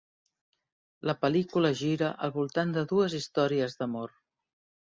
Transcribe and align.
La 1.09 1.15
pel·lícula 1.25 1.71
gira 1.81 2.09
al 2.29 2.35
voltant 2.39 2.75
de 2.79 2.85
dues 2.95 3.17
històries 3.21 3.81
d'amor. 3.83 4.19